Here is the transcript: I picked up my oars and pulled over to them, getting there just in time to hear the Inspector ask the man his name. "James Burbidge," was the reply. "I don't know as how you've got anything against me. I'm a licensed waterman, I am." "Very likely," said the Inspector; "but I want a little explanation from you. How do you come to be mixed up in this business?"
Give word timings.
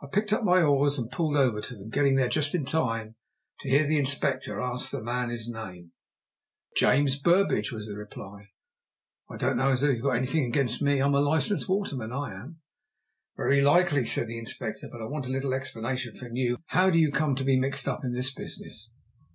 I 0.00 0.06
picked 0.06 0.32
up 0.32 0.42
my 0.42 0.62
oars 0.62 0.96
and 0.98 1.10
pulled 1.10 1.36
over 1.36 1.60
to 1.60 1.74
them, 1.76 1.90
getting 1.90 2.14
there 2.14 2.30
just 2.30 2.54
in 2.54 2.64
time 2.64 3.16
to 3.58 3.68
hear 3.68 3.86
the 3.86 3.98
Inspector 3.98 4.58
ask 4.58 4.90
the 4.90 5.02
man 5.02 5.28
his 5.28 5.50
name. 5.50 5.92
"James 6.78 7.16
Burbidge," 7.20 7.70
was 7.70 7.86
the 7.86 7.94
reply. 7.94 8.52
"I 9.30 9.36
don't 9.36 9.58
know 9.58 9.72
as 9.72 9.82
how 9.82 9.88
you've 9.88 10.00
got 10.00 10.16
anything 10.16 10.46
against 10.46 10.80
me. 10.80 11.00
I'm 11.02 11.12
a 11.12 11.20
licensed 11.20 11.68
waterman, 11.68 12.10
I 12.10 12.32
am." 12.32 12.60
"Very 13.36 13.60
likely," 13.60 14.06
said 14.06 14.28
the 14.28 14.38
Inspector; 14.38 14.88
"but 14.90 15.02
I 15.02 15.04
want 15.04 15.26
a 15.26 15.30
little 15.30 15.52
explanation 15.52 16.14
from 16.14 16.36
you. 16.36 16.56
How 16.68 16.88
do 16.88 16.98
you 16.98 17.12
come 17.12 17.34
to 17.34 17.44
be 17.44 17.58
mixed 17.60 17.86
up 17.86 18.02
in 18.02 18.12
this 18.14 18.32
business?" 18.32 18.90